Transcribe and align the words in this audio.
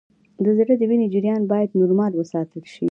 د 0.43 0.45
زړه 0.57 0.73
د 0.77 0.83
وینې 0.89 1.07
جریان 1.13 1.41
باید 1.51 1.77
نورمال 1.79 2.11
وساتل 2.15 2.61
شي 2.71 2.79